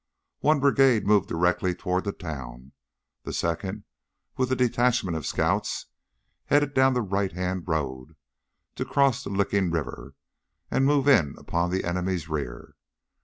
One 0.39 0.59
brigade 0.59 1.05
moved 1.05 1.29
directly 1.29 1.75
toward 1.75 2.05
the 2.05 2.11
town; 2.11 2.71
the 3.21 3.31
second 3.31 3.83
with 4.35 4.51
a 4.51 4.55
detachment 4.55 5.15
of 5.15 5.27
scouts 5.27 5.85
headed 6.45 6.73
down 6.73 6.95
the 6.95 7.03
right 7.03 7.31
hand 7.31 7.65
road 7.67 8.15
to 8.77 8.83
cross 8.83 9.23
the 9.23 9.29
Licking 9.29 9.69
River 9.69 10.15
and 10.71 10.87
move 10.87 11.07
in 11.07 11.35
upon 11.37 11.69
the 11.69 11.83
enemies' 11.83 12.27
rear. 12.27 12.73